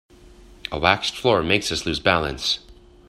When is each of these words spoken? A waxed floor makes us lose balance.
A 0.71 0.79
waxed 0.79 1.15
floor 1.15 1.43
makes 1.43 1.71
us 1.71 1.85
lose 1.85 1.99
balance. 1.99 2.57